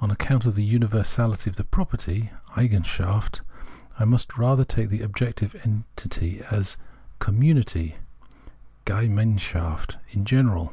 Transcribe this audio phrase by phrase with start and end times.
[0.00, 3.42] On account of the universality of the property {Eigenschaft)
[3.98, 7.96] I must rather take the objective entity as a commu7iity
[8.86, 10.72] {Gemeinschaft) in general.